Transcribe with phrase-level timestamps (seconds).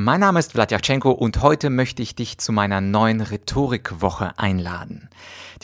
[0.00, 5.08] Mein Name ist Vladyachenko und heute möchte ich dich zu meiner neuen Rhetorikwoche einladen.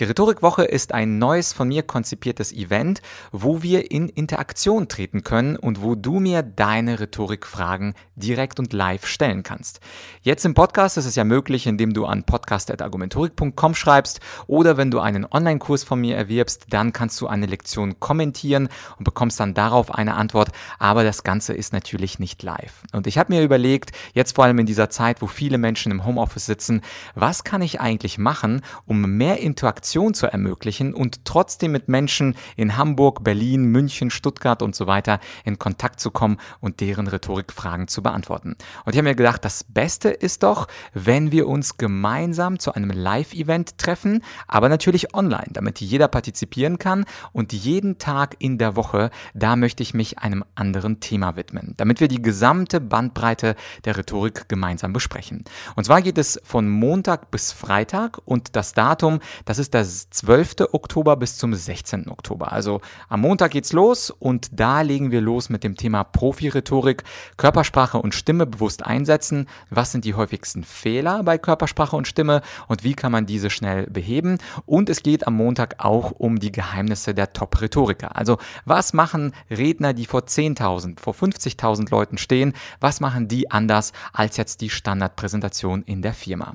[0.00, 3.00] Die Rhetorikwoche ist ein neues von mir konzipiertes Event,
[3.30, 9.06] wo wir in Interaktion treten können und wo du mir deine Rhetorikfragen direkt und live
[9.06, 9.78] stellen kannst.
[10.22, 14.98] Jetzt im Podcast ist es ja möglich, indem du an podcast.argumentorik.com schreibst oder wenn du
[14.98, 19.94] einen Online-Kurs von mir erwirbst, dann kannst du eine Lektion kommentieren und bekommst dann darauf
[19.94, 22.82] eine Antwort, aber das Ganze ist natürlich nicht live.
[22.90, 26.04] Und ich habe mir überlegt, jetzt vor allem in dieser Zeit, wo viele Menschen im
[26.04, 26.82] Homeoffice sitzen,
[27.14, 32.36] was kann ich eigentlich machen, um mehr Interaktion Interaktion zu ermöglichen und trotzdem mit Menschen
[32.56, 37.88] in Hamburg, Berlin, München, Stuttgart und so weiter in Kontakt zu kommen und deren Rhetorikfragen
[37.88, 38.56] zu beantworten.
[38.84, 42.90] Und ich habe mir gedacht, das Beste ist doch, wenn wir uns gemeinsam zu einem
[42.90, 49.10] Live-Event treffen, aber natürlich online, damit jeder partizipieren kann und jeden Tag in der Woche,
[49.34, 54.13] da möchte ich mich einem anderen Thema widmen, damit wir die gesamte Bandbreite der Rhetorik
[54.48, 55.44] gemeinsam besprechen.
[55.74, 60.68] Und zwar geht es von Montag bis Freitag und das Datum, das ist das 12.
[60.72, 62.08] Oktober bis zum 16.
[62.08, 62.52] Oktober.
[62.52, 67.02] Also am Montag geht's los und da legen wir los mit dem Thema Profi-Rhetorik,
[67.36, 69.48] Körpersprache und Stimme bewusst einsetzen.
[69.70, 73.86] Was sind die häufigsten Fehler bei Körpersprache und Stimme und wie kann man diese schnell
[73.88, 74.38] beheben?
[74.66, 78.16] Und es geht am Montag auch um die Geheimnisse der Top-Rhetoriker.
[78.16, 82.52] Also was machen Redner, die vor 10.000, vor 50.000 Leuten stehen?
[82.80, 86.54] Was machen die anders als jetzt die Standardpräsentation in der Firma?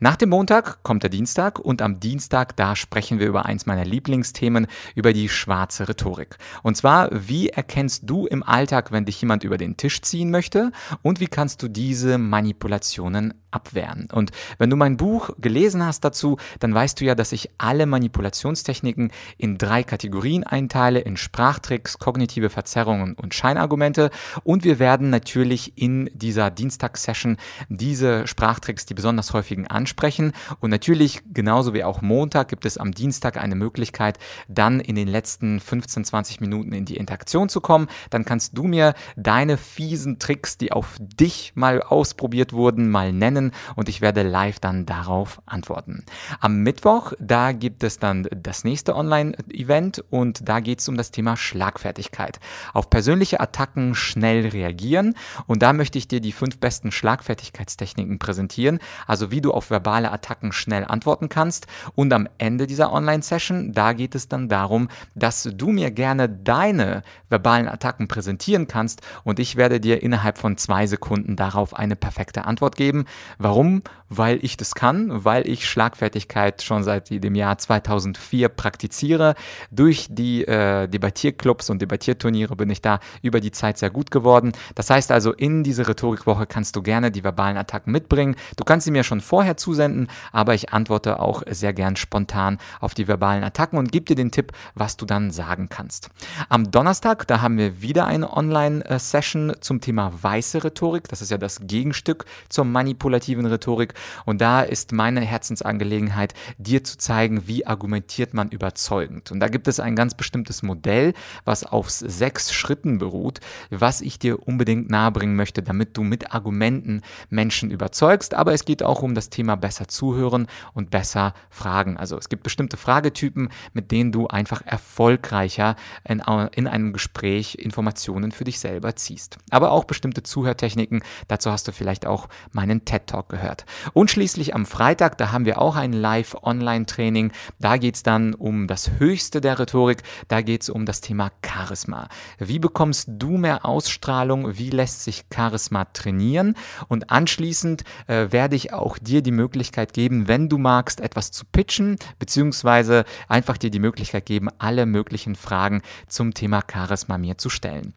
[0.00, 3.84] Nach dem Montag kommt der Dienstag und am Dienstag da sprechen wir über eins meiner
[3.84, 6.38] Lieblingsthemen, über die schwarze Rhetorik.
[6.62, 10.72] Und zwar, wie erkennst du im Alltag, wenn dich jemand über den Tisch ziehen möchte
[11.02, 14.08] und wie kannst du diese Manipulationen abwehren.
[14.12, 17.86] Und wenn du mein Buch gelesen hast dazu, dann weißt du ja, dass ich alle
[17.86, 24.10] Manipulationstechniken in drei Kategorien einteile, in Sprachtricks, kognitive Verzerrungen und Scheinargumente.
[24.44, 27.36] Und wir werden natürlich in dieser Dienstagssession
[27.68, 30.32] diese Sprachtricks, die besonders häufigen, ansprechen.
[30.60, 34.18] Und natürlich, genauso wie auch Montag, gibt es am Dienstag eine Möglichkeit,
[34.48, 37.88] dann in den letzten 15, 20 Minuten in die Interaktion zu kommen.
[38.10, 43.28] Dann kannst du mir deine fiesen Tricks, die auf dich mal ausprobiert wurden, mal nennen
[43.30, 46.04] nennen und ich werde live dann darauf antworten.
[46.40, 51.10] Am Mittwoch, da gibt es dann das nächste Online-Event und da geht es um das
[51.10, 52.40] Thema Schlagfertigkeit.
[52.72, 55.14] Auf persönliche Attacken schnell reagieren
[55.46, 60.12] und da möchte ich dir die fünf besten Schlagfertigkeitstechniken präsentieren, also wie du auf verbale
[60.12, 65.48] Attacken schnell antworten kannst und am Ende dieser Online-Session, da geht es dann darum, dass
[65.54, 70.86] du mir gerne deine verbalen Attacken präsentieren kannst und ich werde dir innerhalb von zwei
[70.86, 73.06] Sekunden darauf eine perfekte Antwort geben.
[73.38, 73.82] Warum?
[74.08, 79.34] Weil ich das kann, weil ich Schlagfertigkeit schon seit dem Jahr 2004 praktiziere.
[79.70, 84.52] Durch die äh, Debattierclubs und Debattierturniere bin ich da über die Zeit sehr gut geworden.
[84.74, 88.36] Das heißt also, in diese Rhetorikwoche kannst du gerne die verbalen Attacken mitbringen.
[88.56, 92.94] Du kannst sie mir schon vorher zusenden, aber ich antworte auch sehr gern spontan auf
[92.94, 96.10] die verbalen Attacken und gebe dir den Tipp, was du dann sagen kannst.
[96.48, 101.08] Am Donnerstag, da haben wir wieder eine Online-Session zum Thema weiße Rhetorik.
[101.08, 103.94] Das ist ja das Gegenstück zur manipulativen Rhetorik.
[104.24, 109.30] Und da ist meine Herzensangelegenheit, dir zu zeigen, wie argumentiert man überzeugend.
[109.30, 111.14] Und da gibt es ein ganz bestimmtes Modell,
[111.44, 117.02] was auf sechs Schritten beruht, was ich dir unbedingt nahebringen möchte, damit du mit Argumenten
[117.30, 118.34] Menschen überzeugst.
[118.34, 121.96] Aber es geht auch um das Thema besser zuhören und besser fragen.
[121.96, 126.22] Also es gibt bestimmte Fragetypen, mit denen du einfach erfolgreicher in,
[126.52, 129.38] in einem Gespräch Informationen für dich selber ziehst.
[129.50, 131.02] Aber auch bestimmte Zuhörtechniken.
[131.28, 133.64] Dazu hast du vielleicht auch meinen TED Talk gehört.
[133.92, 137.32] Und schließlich am Freitag, da haben wir auch ein Live-Online-Training.
[137.58, 140.02] Da geht es dann um das Höchste der Rhetorik.
[140.28, 142.08] Da geht es um das Thema Charisma.
[142.38, 144.58] Wie bekommst du mehr Ausstrahlung?
[144.58, 146.54] Wie lässt sich Charisma trainieren?
[146.88, 151.44] Und anschließend äh, werde ich auch dir die Möglichkeit geben, wenn du magst, etwas zu
[151.44, 157.50] pitchen, beziehungsweise einfach dir die Möglichkeit geben, alle möglichen Fragen zum Thema Charisma mir zu
[157.50, 157.94] stellen.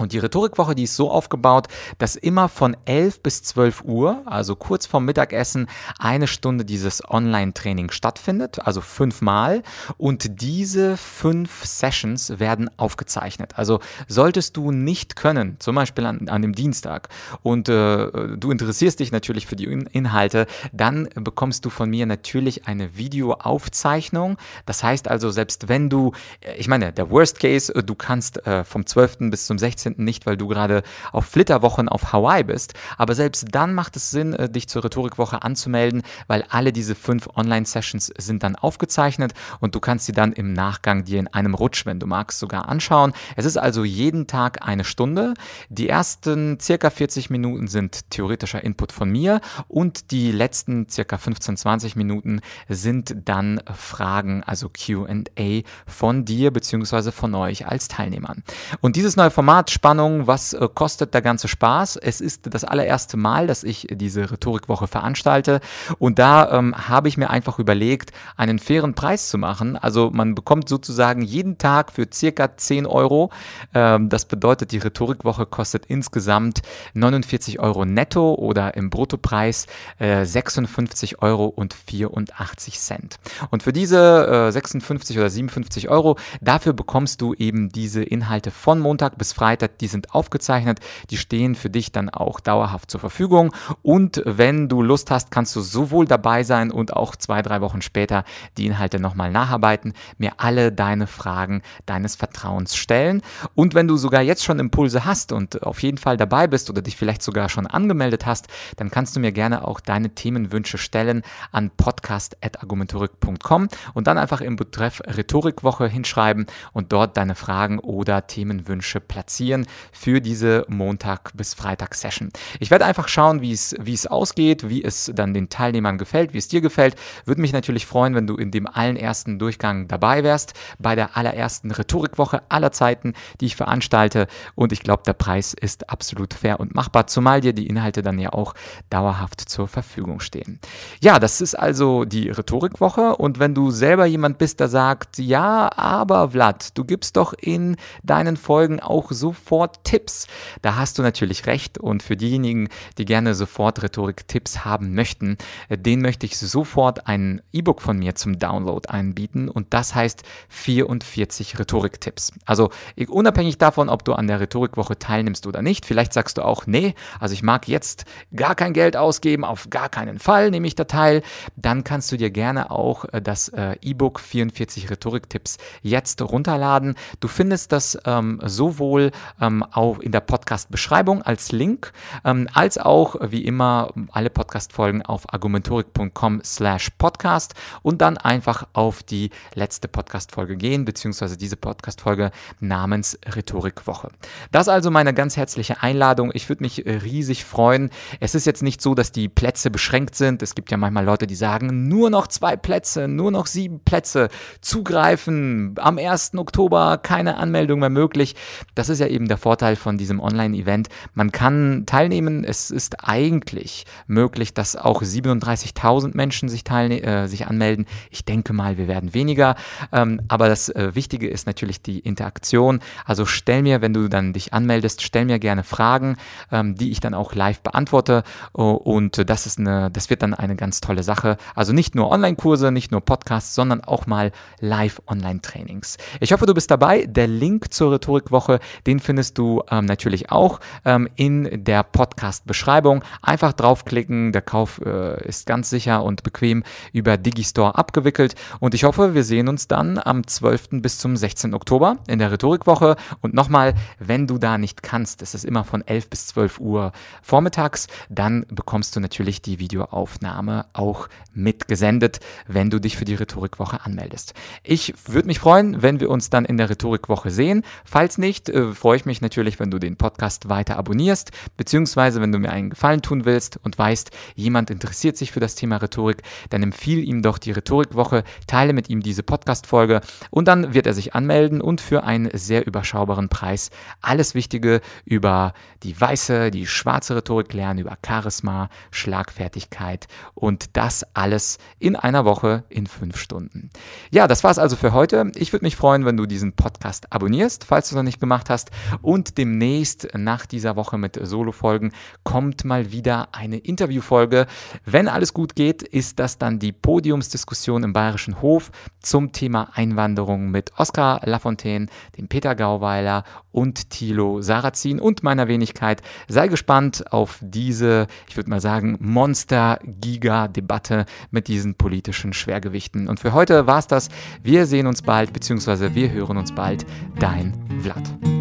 [0.00, 1.68] Und die Rhetorikwoche, die ist so aufgebaut,
[1.98, 5.68] dass immer von 11 bis 12 Uhr, also kurz vorm Mittagessen,
[5.98, 9.62] eine Stunde dieses Online-Training stattfindet, also fünfmal.
[9.98, 13.52] Und diese fünf Sessions werden aufgezeichnet.
[13.56, 17.08] Also solltest du nicht können, zum Beispiel an, an dem Dienstag,
[17.42, 22.66] und äh, du interessierst dich natürlich für die Inhalte, dann bekommst du von mir natürlich
[22.66, 24.36] eine Videoaufzeichnung.
[24.66, 28.46] Das heißt also, selbst wenn du, äh, ich meine, der Worst Case, äh, du kannst
[28.46, 29.30] äh, vom 12.
[29.30, 30.04] bis zum 16 14.
[30.04, 30.82] nicht, weil du gerade
[31.12, 32.74] auf Flitterwochen auf Hawaii bist.
[32.96, 37.28] Aber selbst dann macht es Sinn, äh, dich zur Rhetorikwoche anzumelden, weil alle diese fünf
[37.34, 41.86] Online-Sessions sind dann aufgezeichnet und du kannst sie dann im Nachgang dir in einem Rutsch,
[41.86, 43.12] wenn du magst, sogar anschauen.
[43.36, 45.34] Es ist also jeden Tag eine Stunde.
[45.68, 51.56] Die ersten circa 40 Minuten sind theoretischer Input von mir und die letzten circa 15,
[51.56, 57.12] 20 Minuten sind dann Fragen, also QA von dir bzw.
[57.12, 58.42] von euch als Teilnehmern.
[58.80, 61.96] Und dieses neue Format Spannung, was äh, kostet der ganze Spaß?
[61.96, 65.60] Es ist das allererste Mal, dass ich diese Rhetorikwoche veranstalte
[65.98, 69.76] und da ähm, habe ich mir einfach überlegt, einen fairen Preis zu machen.
[69.76, 73.30] Also man bekommt sozusagen jeden Tag für circa 10 Euro.
[73.74, 76.62] Ähm, das bedeutet, die Rhetorikwoche kostet insgesamt
[76.94, 79.66] 49 Euro netto oder im Bruttopreis
[79.98, 83.16] äh, 56 Euro und 84 Cent.
[83.50, 88.80] Und für diese äh, 56 oder 57 Euro, dafür bekommst du eben diese Inhalte von
[88.80, 90.80] Montag bis Freitag, die sind aufgezeichnet,
[91.10, 93.52] die stehen für dich dann auch dauerhaft zur Verfügung.
[93.82, 97.82] Und wenn du Lust hast, kannst du sowohl dabei sein und auch zwei, drei Wochen
[97.82, 98.24] später
[98.56, 103.22] die Inhalte nochmal nacharbeiten, mir alle deine Fragen deines Vertrauens stellen.
[103.54, 106.82] Und wenn du sogar jetzt schon Impulse hast und auf jeden Fall dabei bist oder
[106.82, 111.22] dich vielleicht sogar schon angemeldet hast, dann kannst du mir gerne auch deine Themenwünsche stellen
[111.52, 119.00] an podcast.argumentorik.com und dann einfach im Betreff Rhetorikwoche hinschreiben und dort deine Fragen oder Themenwünsche
[119.00, 119.49] platzieren
[119.92, 122.30] für diese Montag bis Freitag Session.
[122.58, 126.32] Ich werde einfach schauen, wie es, wie es ausgeht, wie es dann den Teilnehmern gefällt,
[126.32, 126.96] wie es dir gefällt.
[127.24, 131.16] Würde mich natürlich freuen, wenn du in dem allen ersten Durchgang dabei wärst, bei der
[131.16, 134.26] allerersten Rhetorikwoche aller Zeiten, die ich veranstalte.
[134.54, 138.18] Und ich glaube, der Preis ist absolut fair und machbar, zumal dir die Inhalte dann
[138.18, 138.54] ja auch
[138.90, 140.60] dauerhaft zur Verfügung stehen.
[141.00, 143.16] Ja, das ist also die Rhetorikwoche.
[143.16, 147.76] Und wenn du selber jemand bist, der sagt, ja, aber Vlad, du gibst doch in
[148.02, 150.26] deinen Folgen auch sofort Tipps.
[150.62, 151.78] Da hast du natürlich recht.
[151.78, 155.36] Und für diejenigen, die gerne sofort Rhetorik-Tipps haben möchten,
[155.68, 159.48] äh, den möchte ich sofort ein E-Book von mir zum Download einbieten.
[159.48, 162.32] Und das heißt 44 Rhetorik-Tipps.
[162.44, 162.70] Also
[163.08, 166.94] unabhängig davon, ob du an der Rhetorikwoche teilnimmst oder nicht, vielleicht sagst du auch, nee,
[167.18, 168.04] also ich mag jetzt
[168.34, 171.22] gar kein Geld ausgeben, auf gar keinen Fall nehme ich da teil,
[171.56, 176.94] dann kannst du dir gerne auch äh, das äh, E-Book 44 Rhetorik-Tipps jetzt runterladen.
[177.20, 181.92] Du findest das ähm, sowohl ähm, auch in der Podcast-Beschreibung als Link,
[182.24, 189.02] ähm, als auch wie immer alle Podcast-Folgen auf argumentorik.com slash podcast und dann einfach auf
[189.02, 192.30] die letzte Podcast-Folge gehen, beziehungsweise diese Podcast-Folge
[192.60, 194.10] namens Rhetorikwoche.
[194.52, 196.30] Das also meine ganz herzliche Einladung.
[196.34, 197.90] Ich würde mich äh, riesig freuen.
[198.20, 200.42] Es ist jetzt nicht so, dass die Plätze beschränkt sind.
[200.42, 204.28] Es gibt ja manchmal Leute, die sagen, nur noch zwei Plätze, nur noch sieben Plätze,
[204.60, 206.34] zugreifen, am 1.
[206.36, 208.36] Oktober keine Anmeldung mehr möglich.
[208.74, 210.88] Das ist ja eben der Vorteil von diesem Online-Event.
[211.14, 212.44] Man kann teilnehmen.
[212.44, 217.86] Es ist eigentlich möglich, dass auch 37.000 Menschen sich, äh, sich anmelden.
[218.10, 219.56] Ich denke mal, wir werden weniger.
[219.92, 222.80] Ähm, aber das äh, Wichtige ist natürlich die Interaktion.
[223.04, 226.16] Also stell mir, wenn du dann dich anmeldest, stell mir gerne Fragen,
[226.50, 228.22] ähm, die ich dann auch live beantworte.
[228.52, 231.36] Und das ist eine, das wird dann eine ganz tolle Sache.
[231.54, 235.98] Also nicht nur Online-Kurse, nicht nur Podcasts, sondern auch mal Live-Online-Trainings.
[236.20, 237.06] Ich hoffe, du bist dabei.
[237.06, 243.02] Der Link zur Rhetorikwoche, den findest du ähm, natürlich auch ähm, in der Podcast-Beschreibung.
[243.22, 244.32] Einfach draufklicken.
[244.32, 246.62] Der Kauf äh, ist ganz sicher und bequem
[246.92, 248.34] über Digistore abgewickelt.
[248.60, 250.82] Und ich hoffe, wir sehen uns dann am 12.
[250.82, 251.54] bis zum 16.
[251.54, 252.96] Oktober in der Rhetorikwoche.
[253.20, 256.92] Und nochmal, wenn du da nicht kannst, es ist immer von 11 bis 12 Uhr
[257.22, 263.84] vormittags, dann bekommst du natürlich die Videoaufnahme auch mitgesendet, wenn du dich für die Rhetorikwoche
[263.84, 264.34] anmeldest.
[264.62, 267.62] Ich würde mich freuen, wenn wir uns dann in der Rhetorikwoche sehen.
[267.84, 272.32] Falls nicht, äh, freue ich mich natürlich, wenn du den Podcast weiter abonnierst, beziehungsweise wenn
[272.32, 276.22] du mir einen Gefallen tun willst und weißt, jemand interessiert sich für das Thema Rhetorik,
[276.50, 280.94] dann empfiehl ihm doch die Rhetorikwoche, teile mit ihm diese Podcast-Folge und dann wird er
[280.94, 285.52] sich anmelden und für einen sehr überschaubaren Preis alles Wichtige über
[285.82, 292.64] die weiße, die schwarze Rhetorik lernen, über Charisma, Schlagfertigkeit und das alles in einer Woche
[292.68, 293.70] in fünf Stunden.
[294.10, 295.30] Ja, das war es also für heute.
[295.34, 298.50] Ich würde mich freuen, wenn du diesen Podcast abonnierst, falls du es noch nicht gemacht
[298.50, 298.70] hast.
[299.02, 301.92] Und demnächst nach dieser Woche mit Solo-Folgen
[302.24, 304.46] kommt mal wieder eine Interviewfolge.
[304.84, 308.70] Wenn alles gut geht, ist das dann die Podiumsdiskussion im Bayerischen Hof
[309.00, 316.02] zum Thema Einwanderung mit Oskar Lafontaine, dem Peter Gauweiler und Thilo Sarrazin und meiner Wenigkeit.
[316.28, 323.08] Sei gespannt auf diese, ich würde mal sagen, Monster-Giga-Debatte mit diesen politischen Schwergewichten.
[323.08, 324.08] Und für heute war es das.
[324.42, 326.84] Wir sehen uns bald, beziehungsweise wir hören uns bald.
[327.18, 328.39] Dein Vlad.